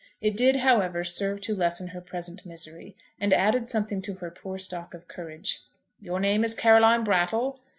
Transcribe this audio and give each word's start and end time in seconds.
It 0.19 0.35
did, 0.35 0.55
however, 0.55 1.03
serve 1.03 1.41
to 1.41 1.53
lessen 1.53 1.89
her 1.89 2.01
present 2.01 2.43
misery, 2.43 2.95
and 3.19 3.31
added 3.31 3.67
something 3.69 4.01
to 4.01 4.15
her 4.15 4.31
poor 4.31 4.57
stock 4.57 4.95
of 4.95 5.07
courage. 5.07 5.61
"Your 5.99 6.19
name 6.19 6.43
is 6.43 6.55
Caroline 6.55 7.03
Brattle?" 7.03 7.59